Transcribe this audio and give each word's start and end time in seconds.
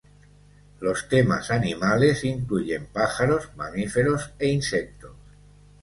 Los 0.79 1.07
temas 1.09 1.51
animales 1.51 2.23
incluyen 2.23 2.87
pájaros, 2.87 3.51
mamíferos, 3.55 4.31
e 4.39 4.47
insectos. 4.47 5.11